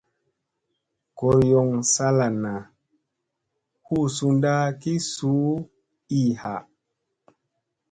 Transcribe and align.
Goriyoŋ 1.17 1.69
salana 1.93 2.53
hu 3.85 3.97
sunda 4.15 4.53
ki 4.81 4.93
su 5.11 5.33
ii 6.19 6.31
ha. 6.41 6.55